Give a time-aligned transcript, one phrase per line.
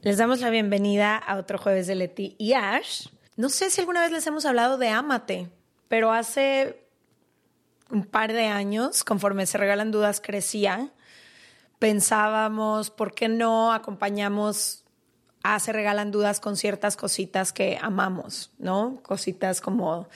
[0.00, 3.08] Les damos la bienvenida a otro jueves de Leti y Ash.
[3.36, 5.50] No sé si alguna vez les hemos hablado de Amate,
[5.88, 6.86] pero hace
[7.90, 10.92] un par de años, conforme se regalan dudas, crecía.
[11.80, 14.84] Pensábamos, ¿por qué no acompañamos
[15.42, 19.00] a Se Regalan Dudas con ciertas cositas que amamos, ¿no?
[19.02, 20.08] Cositas como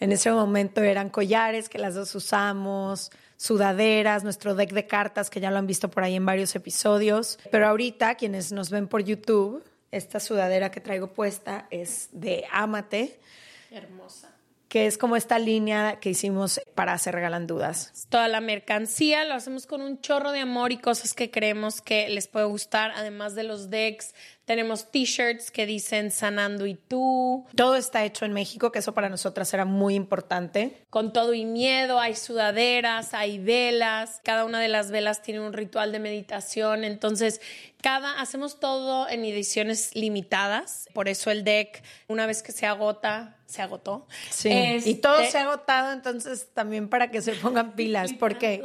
[0.00, 5.40] en ese momento eran collares que las dos usamos, sudaderas, nuestro deck de cartas que
[5.40, 7.38] ya lo han visto por ahí en varios episodios.
[7.50, 13.18] Pero ahorita quienes nos ven por YouTube, esta sudadera que traigo puesta es de Amate.
[13.70, 14.34] Hermosa.
[14.68, 18.06] Que es como esta línea que hicimos para hacer regalan dudas.
[18.10, 22.10] Toda la mercancía lo hacemos con un chorro de amor y cosas que creemos que
[22.10, 24.14] les puede gustar, además de los decks,
[24.48, 27.44] tenemos t-shirts que dicen sanando y tú.
[27.54, 30.86] Todo está hecho en México, que eso para nosotras era muy importante.
[30.88, 34.22] Con todo y miedo, hay sudaderas, hay velas.
[34.24, 36.84] Cada una de las velas tiene un ritual de meditación.
[36.84, 37.42] Entonces,
[37.82, 40.88] cada hacemos todo en ediciones limitadas.
[40.94, 44.06] Por eso el deck, una vez que se agota, se agotó.
[44.30, 44.50] Sí.
[44.84, 48.62] y todo este se ha agotado, entonces también para que se pongan pilas, porque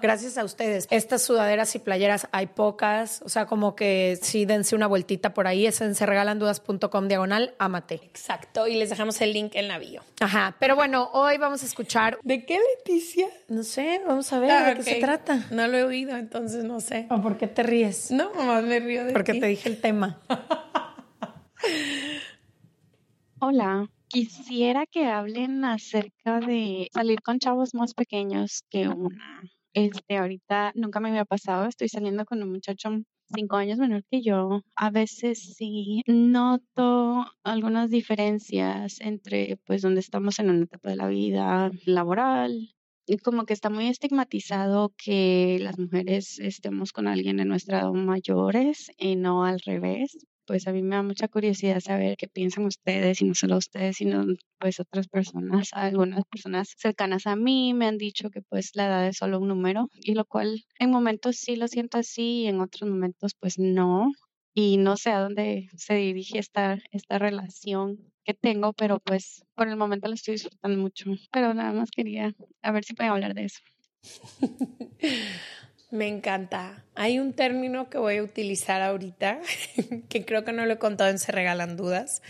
[0.00, 4.76] gracias a ustedes, estas sudaderas y playeras hay pocas, o sea, como que sí dense
[4.76, 7.96] una vueltita por ahí, es en serregalandudas.com diagonal, amate.
[7.96, 10.00] Exacto, y les dejamos el link en la bio.
[10.20, 12.18] Ajá, pero bueno, hoy vamos a escuchar...
[12.22, 13.28] ¿De qué, Leticia?
[13.48, 15.44] No sé, vamos a ver ah, de qué se trata.
[15.50, 17.08] No lo he oído, entonces no sé.
[17.10, 18.10] ¿O por qué te ríes?
[18.10, 20.18] No, mamá, me río de Porque te dije el tema.
[23.38, 29.42] Hola, quisiera que hablen acerca de salir con chavos más pequeños que una.
[29.74, 32.88] Este, ahorita nunca me había pasado, estoy saliendo con un muchacho
[33.34, 40.38] cinco años menor que yo, a veces sí noto algunas diferencias entre pues donde estamos
[40.38, 42.70] en una etapa de la vida laboral.
[43.08, 47.92] Y como que está muy estigmatizado que las mujeres estemos con alguien de nuestra edad
[47.92, 52.64] mayores y no al revés pues a mí me da mucha curiosidad saber qué piensan
[52.66, 54.24] ustedes y no solo ustedes, sino
[54.58, 55.70] pues otras personas.
[55.72, 59.48] Algunas personas cercanas a mí me han dicho que pues la edad es solo un
[59.48, 63.58] número y lo cual en momentos sí lo siento así y en otros momentos pues
[63.58, 64.12] no.
[64.54, 69.68] Y no sé a dónde se dirige esta, esta relación que tengo, pero pues por
[69.68, 71.10] el momento lo estoy disfrutando mucho.
[71.30, 73.60] Pero nada más quería a ver si pueden hablar de eso.
[75.90, 76.84] Me encanta.
[76.96, 79.40] Hay un término que voy a utilizar ahorita,
[80.08, 82.22] que creo que no lo he contado en Se Regalan Dudas,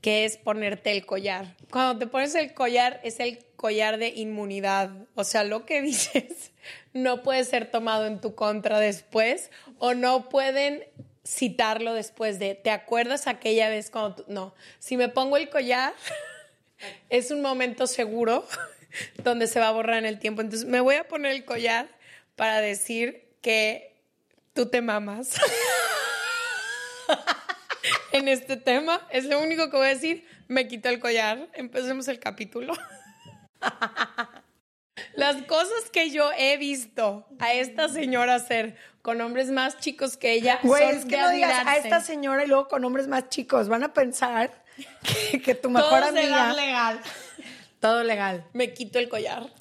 [0.00, 1.54] que es ponerte el collar.
[1.70, 4.90] Cuando te pones el collar es el collar de inmunidad.
[5.14, 6.52] O sea, lo que dices
[6.94, 10.84] no puede ser tomado en tu contra después o no pueden
[11.26, 15.92] citarlo después de, ¿te acuerdas aquella vez cuando No, si me pongo el collar,
[17.10, 18.46] es un momento seguro
[19.22, 20.40] donde se va a borrar en el tiempo.
[20.40, 21.88] Entonces, me voy a poner el collar
[22.36, 23.94] para decir que
[24.52, 25.30] tú te mamas.
[28.12, 30.26] en este tema es lo único que voy a decir.
[30.48, 31.48] Me quito el collar.
[31.54, 32.74] Empecemos el capítulo.
[35.14, 40.32] Las cosas que yo he visto a esta señora hacer con hombres más chicos que
[40.32, 43.68] ella Güey, es que no digas a esta señora y luego con hombres más chicos.
[43.68, 44.64] Van a pensar
[45.44, 46.48] que, tu mejor Todo amiga...
[46.48, 47.00] Todo legal.
[47.80, 48.44] Todo legal.
[48.52, 49.52] Me quito el collar.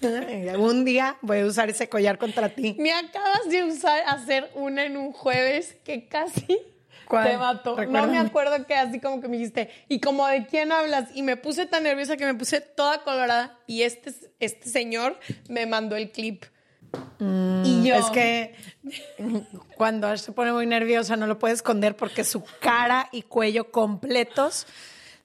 [0.50, 2.76] Algún día voy a usar ese collar contra ti.
[2.78, 6.58] Me acabas de usar hacer una en un jueves que casi
[7.08, 7.76] te mató.
[7.86, 11.10] No me acuerdo que así como que me dijiste, ¿y como de quién hablas?
[11.14, 15.18] Y me puse tan nerviosa que me puse toda colorada y este, este señor
[15.48, 16.44] me mandó el clip
[17.64, 17.94] y yo.
[17.94, 18.54] Es que
[19.76, 23.70] cuando Ash se pone muy nerviosa no lo puede esconder porque su cara y cuello
[23.70, 24.66] completos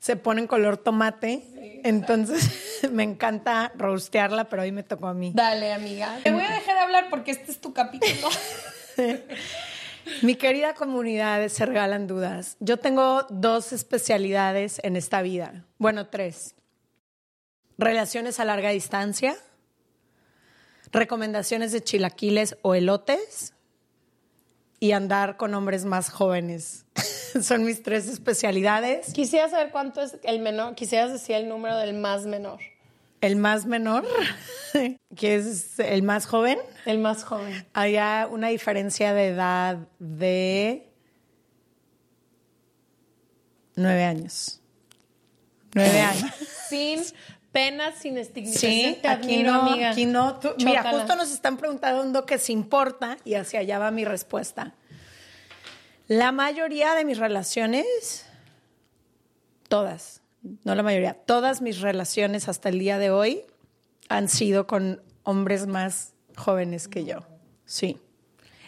[0.06, 1.42] se ponen color tomate.
[1.84, 2.52] Entonces
[2.92, 5.32] me encanta rostearla, pero hoy me tocó a mí.
[5.34, 6.20] Dale, amiga.
[6.24, 8.30] Te voy a dejar hablar porque este es tu capítulo.
[10.22, 15.66] Mi querida comunidad Se Regalan Dudas, yo tengo dos especialidades en esta vida.
[15.80, 16.54] Bueno, tres.
[17.80, 19.36] Relaciones a larga distancia,
[20.92, 23.56] recomendaciones de chilaquiles o elotes
[24.80, 26.86] y andar con hombres más jóvenes.
[27.42, 29.14] Son mis tres especialidades.
[29.14, 30.76] Quisiera saber cuánto es el menor.
[30.76, 32.60] Quisieras decir el número del más menor.
[33.22, 34.06] El más menor,
[35.16, 36.60] que es el más joven.
[36.86, 37.66] El más joven.
[37.74, 40.90] Había una diferencia de edad de
[43.76, 44.62] nueve años.
[45.74, 46.32] Nueve años.
[46.70, 47.02] Sin
[47.52, 48.72] pena, sin estigmatización.
[48.96, 49.90] Sí, Te aquí admiro, no, amiga.
[49.92, 50.40] aquí no.
[50.40, 54.74] Tú- mira, justo nos están preguntando qué se importa y hacia allá va mi respuesta.
[56.08, 58.28] La mayoría de mis relaciones,
[59.68, 60.22] todas,
[60.64, 63.42] no la mayoría, todas mis relaciones hasta el día de hoy
[64.08, 67.26] han sido con hombres más jóvenes que yo.
[67.66, 68.00] Sí.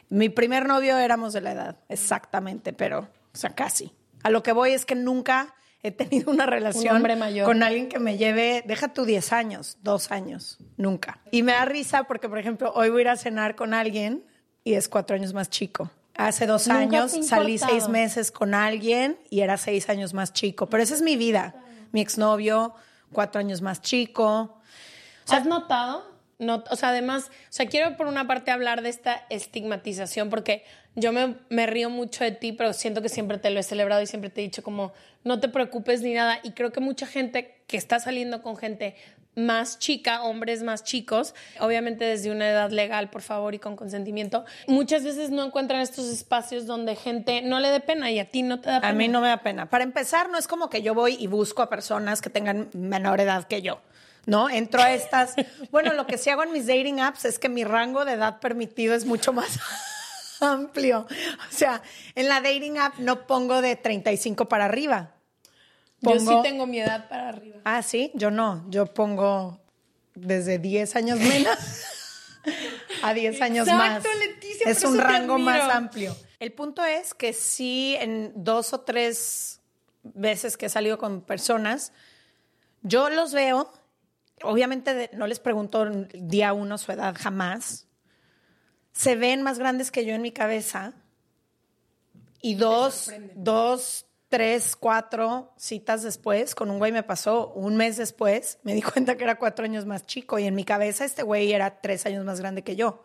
[0.09, 3.91] Mi primer novio éramos de la edad, exactamente, pero, o sea, casi.
[4.23, 7.45] A lo que voy es que nunca he tenido una relación mayor.
[7.45, 11.21] con alguien que me lleve, deja tú 10 años, dos años, nunca.
[11.29, 14.25] Y me da risa porque, por ejemplo, hoy voy a ir a cenar con alguien
[14.63, 15.91] y es cuatro años más chico.
[16.17, 20.67] Hace dos años salí seis meses con alguien y era seis años más chico.
[20.67, 21.55] Pero esa es mi vida.
[21.91, 22.73] Mi exnovio,
[23.11, 24.59] cuatro años más chico.
[25.29, 26.17] ¿Has notado?
[26.39, 30.63] No, o sea, además, o sea, quiero por una parte hablar de esta estigmatización porque
[30.95, 34.01] yo me, me río mucho de ti, pero siento que siempre te lo he celebrado
[34.01, 34.93] y siempre te he dicho como
[35.23, 36.39] no te preocupes ni nada.
[36.43, 38.95] Y creo que mucha gente que está saliendo con gente
[39.37, 44.45] más chica, hombres más chicos, obviamente desde una edad legal, por favor, y con consentimiento,
[44.67, 48.41] muchas veces no encuentran estos espacios donde gente no le dé pena y a ti
[48.41, 48.89] no te da pena.
[48.89, 49.69] A mí no me da pena.
[49.69, 53.21] Para empezar, no es como que yo voy y busco a personas que tengan menor
[53.21, 53.79] edad que yo.
[54.25, 54.49] ¿No?
[54.49, 55.35] Entro a estas.
[55.71, 58.39] Bueno, lo que sí hago en mis dating apps es que mi rango de edad
[58.39, 59.59] permitido es mucho más
[60.41, 61.07] amplio.
[61.49, 61.81] O sea,
[62.15, 65.11] en la dating app no pongo de 35 para arriba.
[66.01, 67.57] Yo sí tengo mi edad para arriba.
[67.63, 68.65] Ah, sí, yo no.
[68.69, 69.59] Yo pongo
[70.15, 71.57] desde 10 años menos
[73.03, 74.03] a 10 años más.
[74.19, 76.15] Leticia, Es un rango más amplio.
[76.39, 79.59] El punto es que sí, en dos o tres
[80.03, 81.91] veces que he salido con personas,
[82.83, 83.71] yo los veo,
[84.43, 87.87] obviamente no les pregunto día uno su edad jamás,
[88.93, 90.93] se ven más grandes que yo en mi cabeza
[92.41, 98.59] y dos, dos, tres, cuatro citas después, con un güey me pasó un mes después,
[98.63, 101.53] me di cuenta que era cuatro años más chico y en mi cabeza este güey
[101.53, 103.03] era tres años más grande que yo.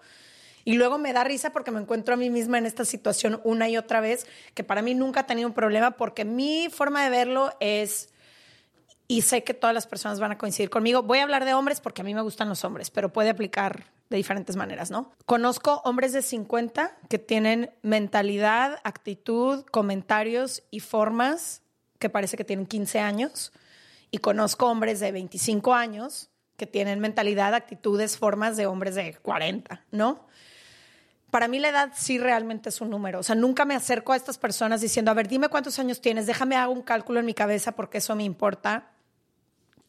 [0.65, 3.69] Y luego me da risa porque me encuentro a mí misma en esta situación una
[3.69, 7.11] y otra vez, que para mí nunca ha tenido un problema porque mi forma de
[7.11, 8.12] verlo es,
[9.12, 11.81] y sé que todas las personas van a coincidir conmigo, voy a hablar de hombres
[11.82, 15.12] porque a mí me gustan los hombres, pero puede aplicar de diferentes maneras, ¿no?
[15.26, 21.61] Conozco hombres de 50 que tienen mentalidad, actitud, comentarios y formas
[21.99, 23.53] que parece que tienen 15 años.
[24.11, 29.85] Y conozco hombres de 25 años que tienen mentalidad, actitudes, formas de hombres de 40,
[29.91, 30.26] ¿no?
[31.31, 33.19] Para mí la edad sí realmente es un número.
[33.19, 36.26] O sea, nunca me acerco a estas personas diciendo, a ver, dime cuántos años tienes,
[36.26, 38.88] déjame hago un cálculo en mi cabeza porque eso me importa.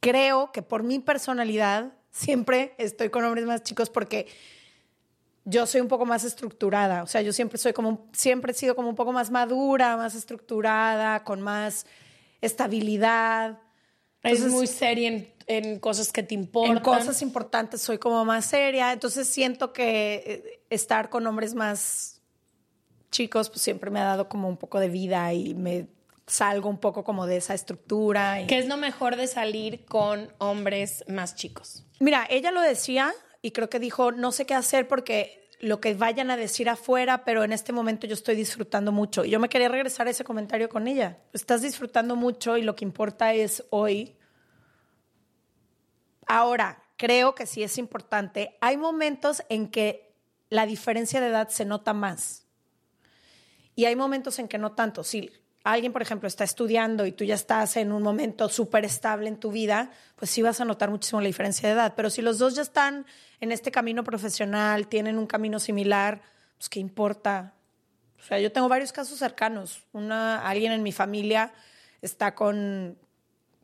[0.03, 4.27] Creo que por mi personalidad siempre estoy con hombres más chicos porque
[5.45, 7.03] yo soy un poco más estructurada.
[7.03, 10.15] O sea, yo siempre soy como, siempre he sido como un poco más madura, más
[10.15, 11.86] estructurada, con más
[12.41, 13.60] estabilidad.
[14.22, 16.77] Es Entonces, muy seria en, en cosas que te importan.
[16.77, 22.22] en cosas importantes soy como más seria, entonces siento que eh, estar con hombres más
[23.12, 25.88] chicos pues siempre me ha dado como un poco de vida y me
[26.27, 28.42] salgo un poco como de esa estructura.
[28.42, 31.86] y- ¿Qué es lo mejor de salir con hombres más chicos?
[32.00, 35.94] Mira, ella lo decía y creo que dijo, no sé qué hacer porque lo que
[35.94, 39.24] vayan a decir afuera, pero en este momento yo estoy disfrutando mucho.
[39.24, 41.20] Y yo me quería regresar a ese comentario con ella.
[41.32, 44.18] Estás disfrutando mucho y lo que importa es hoy.
[46.25, 48.58] Ahora, creo que sí es importante.
[48.62, 50.13] Hay momentos en que
[50.50, 52.46] la diferencia de edad se nota más.
[53.75, 55.03] Y hay momentos en que no tanto.
[55.03, 55.32] Si
[55.63, 59.38] alguien, por ejemplo, está estudiando y tú ya estás en un momento súper estable en
[59.38, 61.93] tu vida, pues sí vas a notar muchísimo la diferencia de edad.
[61.96, 63.05] Pero si los dos ya están
[63.39, 66.22] en este camino profesional, tienen un camino similar,
[66.58, 67.53] pues qué importa.
[68.20, 69.86] O sea, yo tengo varios casos cercanos.
[69.93, 71.53] Una, alguien en mi familia
[72.01, 72.98] está con,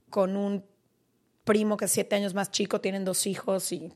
[0.09, 0.65] con un
[1.43, 3.91] primo que es siete años más chico, tienen dos hijos y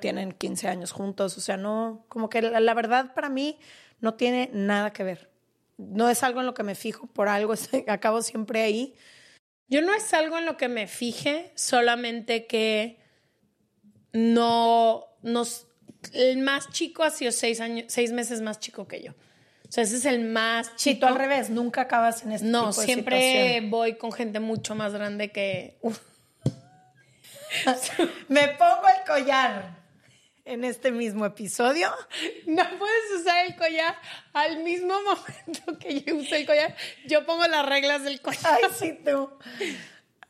[0.00, 3.58] tienen 15 años juntos, o sea, no, como que la, la verdad para mí
[4.00, 5.35] no tiene nada que ver.
[5.78, 7.54] No es algo en lo que me fijo, por algo
[7.88, 8.94] acabo siempre ahí.
[9.68, 12.98] Yo no es algo en lo que me fije, solamente que
[14.12, 15.66] no nos.
[16.12, 19.12] El más chico ha sido seis, años, seis meses más chico que yo.
[19.12, 21.00] O sea, ese es el más chico.
[21.00, 23.70] tú al revés, nunca acabas en este No, tipo de siempre situación.
[23.70, 25.78] voy con gente mucho más grande que.
[28.28, 29.76] Me pongo el collar
[30.46, 31.92] en este mismo episodio.
[32.46, 33.96] No puedes usar el collar
[34.32, 36.74] al mismo momento que yo uso el collar.
[37.06, 38.58] Yo pongo las reglas del collar.
[38.62, 39.30] Ay, sí, tú.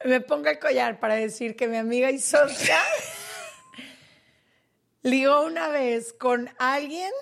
[0.04, 2.80] Me pongo el collar para decir que mi amiga y socia
[5.02, 7.12] ligó una vez con alguien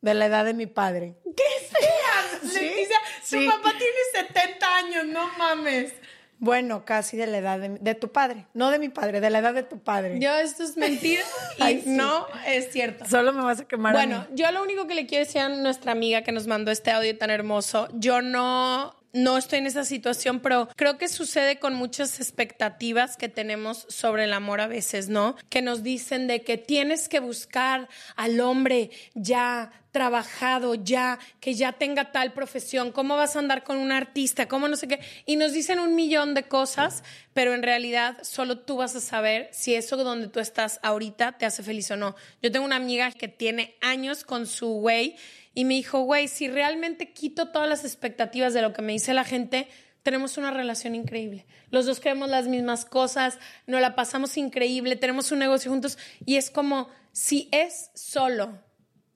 [0.00, 1.14] de la edad de mi padre.
[1.24, 2.52] ¿Qué seas?
[2.52, 3.44] Sí, Leticia, sí.
[3.44, 5.92] tu papá tiene 70 años, no mames.
[6.38, 8.46] Bueno, casi de la edad de, mi- de tu padre.
[8.54, 10.18] No de mi padre, de la edad de tu padre.
[10.20, 11.22] Yo, esto es mentira
[11.58, 11.90] y Ay, sí.
[11.90, 13.04] no es cierto.
[13.06, 14.36] Solo me vas a quemar a Bueno, mí.
[14.36, 17.16] yo lo único que le quiero decir a nuestra amiga que nos mandó este audio
[17.16, 22.18] tan hermoso, yo no no estoy en esa situación, pero creo que sucede con muchas
[22.18, 25.36] expectativas que tenemos sobre el amor a veces, ¿no?
[25.50, 31.70] Que nos dicen de que tienes que buscar al hombre ya trabajado, ya, que ya
[31.70, 35.36] tenga tal profesión, cómo vas a andar con un artista, cómo no sé qué, y
[35.36, 39.76] nos dicen un millón de cosas, pero en realidad solo tú vas a saber si
[39.76, 42.16] eso donde tú estás ahorita te hace feliz o no.
[42.42, 45.14] Yo tengo una amiga que tiene años con su güey
[45.54, 49.14] y me dijo, güey, si realmente quito todas las expectativas de lo que me dice
[49.14, 49.68] la gente,
[50.02, 51.46] tenemos una relación increíble.
[51.70, 56.34] Los dos queremos las mismas cosas, nos la pasamos increíble, tenemos un negocio juntos y
[56.34, 58.58] es como si es solo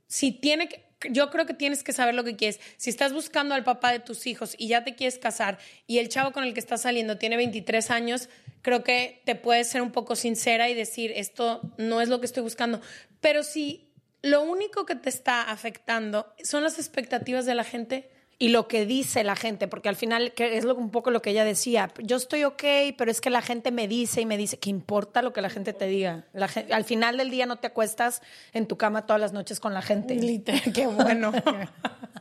[0.08, 2.58] si tiene que, yo creo que tienes que saber lo que quieres.
[2.76, 6.08] Si estás buscando al papá de tus hijos y ya te quieres casar y el
[6.08, 8.28] chavo con el que estás saliendo tiene 23 años,
[8.62, 12.26] creo que te puedes ser un poco sincera y decir, esto no es lo que
[12.26, 12.80] estoy buscando.
[13.20, 18.50] Pero si lo único que te está afectando son las expectativas de la gente, y
[18.50, 21.30] lo que dice la gente, porque al final que es lo, un poco lo que
[21.30, 22.62] ella decía, yo estoy ok,
[22.96, 25.50] pero es que la gente me dice y me dice, ¿qué importa lo que la
[25.50, 26.26] gente te diga?
[26.32, 29.58] La gen- al final del día no te acuestas en tu cama todas las noches
[29.58, 30.14] con la gente.
[30.14, 31.32] literal, qué bueno.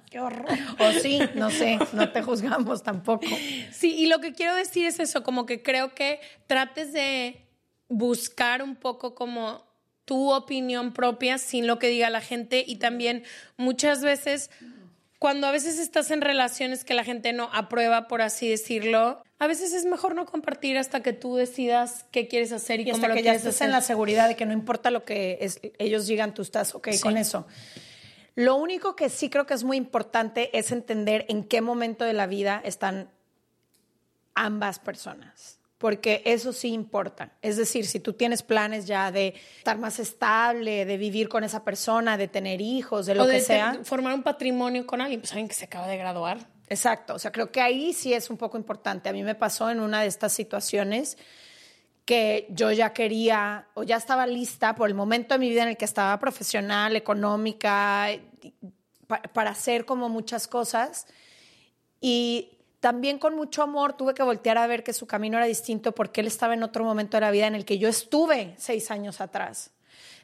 [0.10, 0.48] Qué horror.
[0.80, 3.28] O sí, no sé, no te juzgamos tampoco.
[3.74, 7.46] Sí, y lo que quiero decir es eso, como que creo que trates de
[7.90, 9.66] buscar un poco como
[10.06, 13.24] tu opinión propia sin lo que diga la gente y también
[13.58, 14.50] muchas veces
[15.20, 19.48] cuando a veces estás en relaciones que la gente no aprueba, por así decirlo, a
[19.48, 22.98] veces es mejor no compartir hasta que tú decidas qué quieres hacer y, Y cómo
[22.98, 23.66] hasta lo que ya estés hacer.
[23.68, 26.90] en la seguridad de que no importa lo que es- ellos digan, tú estás ok
[26.92, 27.02] Sí.
[27.02, 27.48] con eso.
[28.36, 32.14] Lo único que sí creo que es muy importante es entender en qué momento de
[32.14, 33.10] la vida están
[34.36, 35.60] ambas personas.
[35.78, 37.34] Porque eso sí importa.
[37.42, 41.64] Es decir, si tú tienes planes ya de estar más estable, de vivir con esa
[41.64, 43.80] persona, de tener hijos, de lo o que sea.
[43.84, 46.48] formar un patrimonio con alguien, pues alguien que se acaba de graduar.
[46.70, 49.08] Exacto, o sea, creo que ahí sí es un poco importante.
[49.08, 51.18] A mí me pasó en una de estas situaciones
[52.04, 55.70] que yo ya quería o ya estaba lista por el momento de mi vida en
[55.70, 58.08] el que estaba profesional, económica,
[59.34, 61.08] para hacer como muchas cosas.
[62.00, 62.57] Y
[62.88, 66.22] también con mucho amor tuve que voltear a ver que su camino era distinto porque
[66.22, 69.20] él estaba en otro momento de la vida en el que yo estuve seis años
[69.20, 69.72] atrás.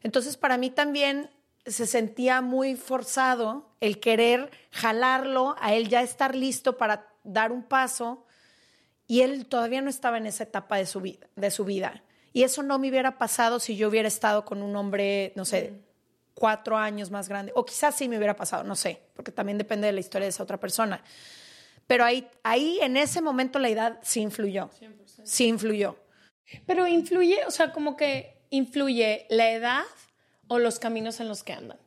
[0.02, 1.30] Entonces, para mí también
[1.66, 7.64] se sentía muy forzado el querer jalarlo, a él ya estar listo para dar un
[7.64, 8.24] paso
[9.08, 11.28] y él todavía no estaba en esa etapa de su vida.
[11.36, 12.02] De su vida.
[12.32, 15.82] Y eso no me hubiera pasado si yo hubiera estado con un hombre, no sé,
[16.34, 17.52] cuatro años más grande.
[17.56, 20.30] O quizás sí me hubiera pasado, no sé, porque también depende de la historia de
[20.30, 21.04] esa otra persona.
[21.88, 24.70] Pero ahí, ahí en ese momento la edad sí influyó.
[25.24, 25.98] Sí influyó.
[26.66, 29.84] Pero influye, o sea, como que influye la edad
[30.48, 31.78] o los caminos en los que andan.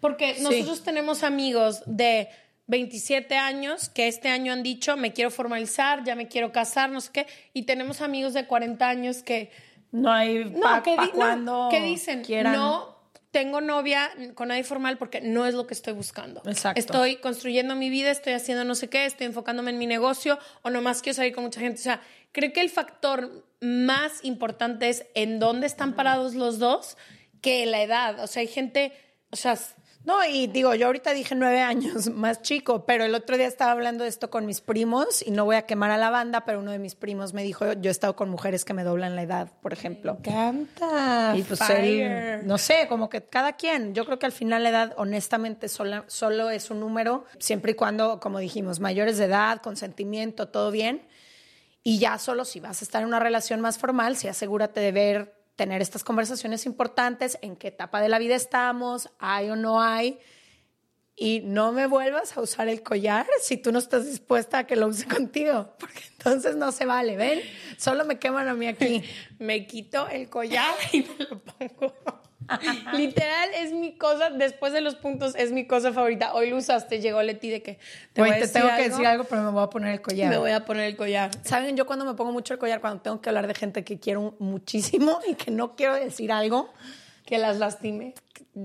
[0.00, 0.42] Porque Sí.
[0.42, 2.28] nosotros tenemos amigos de
[2.66, 7.00] 27 años que este año han dicho, me quiero formalizar, ya me quiero casar, no
[7.00, 7.26] sé qué.
[7.52, 9.50] Y tenemos amigos de 40 años que,
[9.92, 12.54] No hay no, pa- que, di- no, cuando que dicen, quieran.
[12.54, 12.93] no
[13.34, 16.40] tengo novia con nadie formal porque no es lo que estoy buscando.
[16.46, 16.78] Exacto.
[16.78, 20.70] Estoy construyendo mi vida, estoy haciendo no sé qué, estoy enfocándome en mi negocio o
[20.70, 21.80] nomás quiero salir con mucha gente.
[21.80, 22.00] O sea,
[22.30, 26.96] creo que el factor más importante es en dónde están parados los dos
[27.40, 28.22] que la edad.
[28.22, 28.92] O sea, hay gente,
[29.30, 29.58] o sea,
[30.04, 33.72] No, y digo, yo ahorita dije nueve años más chico, pero el otro día estaba
[33.72, 36.58] hablando de esto con mis primos y no voy a quemar a la banda, pero
[36.58, 39.22] uno de mis primos me dijo, yo he estado con mujeres que me doblan la
[39.22, 40.18] edad, por ejemplo.
[40.22, 41.32] canta.
[41.36, 44.68] Y pues él, no sé, como que cada quien, yo creo que al final la
[44.68, 49.62] edad honestamente sola- solo es un número, siempre y cuando, como dijimos, mayores de edad,
[49.62, 51.02] consentimiento, todo bien.
[51.82, 54.92] Y ya solo si vas a estar en una relación más formal, sí asegúrate de
[54.92, 59.80] ver tener estas conversaciones importantes, en qué etapa de la vida estamos, hay o no
[59.80, 60.18] hay.
[61.16, 64.74] Y no me vuelvas a usar el collar si tú no estás dispuesta a que
[64.74, 67.40] lo use contigo, porque entonces no se vale, ¿ven?
[67.78, 69.04] Solo me queman a mí aquí.
[69.38, 72.23] me quito el collar y me lo pongo.
[72.94, 76.34] Literal es mi cosa, después de los puntos, es mi cosa favorita.
[76.34, 77.78] Hoy lo usaste, llegó Leti de que
[78.12, 80.30] te, voy te tengo que decir algo, pero me voy a poner el collar.
[80.30, 81.30] Me voy a poner el collar.
[81.42, 83.98] Saben, yo cuando me pongo mucho el collar, cuando tengo que hablar de gente que
[83.98, 86.72] quiero muchísimo y que no quiero decir algo
[87.24, 88.14] que las lastime.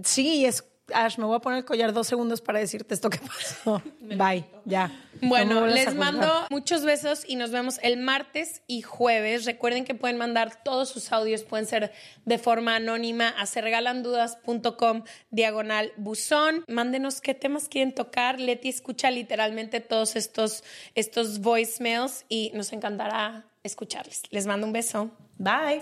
[0.03, 3.19] Sí, es Ash, me voy a poner el collar dos segundos para decirte esto que
[3.19, 3.81] pasó.
[4.01, 4.91] Bye, ya.
[5.21, 9.45] Bueno, les mando muchos besos y nos vemos el martes y jueves.
[9.45, 11.91] Recuerden que pueden mandar todos sus audios, pueden ser
[12.25, 16.63] de forma anónima a serregalandudas.com diagonal buzón.
[16.67, 18.39] Mándenos qué temas quieren tocar.
[18.39, 20.63] Leti escucha literalmente todos estos,
[20.95, 24.23] estos voicemails y nos encantará escucharles.
[24.29, 25.11] Les mando un beso.
[25.37, 25.81] Bye.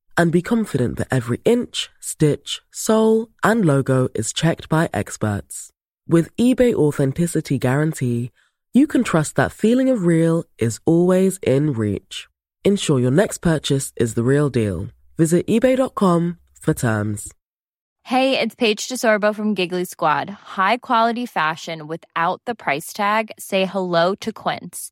[0.17, 5.69] and be confident that every inch, stitch, sole, and logo is checked by experts.
[6.07, 8.31] With eBay Authenticity Guarantee,
[8.73, 12.27] you can trust that feeling of real is always in reach.
[12.63, 14.87] Ensure your next purchase is the real deal.
[15.17, 17.33] Visit eBay.com for terms.
[18.03, 20.29] Hey, it's Paige DeSorbo from Giggly Squad.
[20.29, 23.31] High quality fashion without the price tag?
[23.37, 24.91] Say hello to Quince.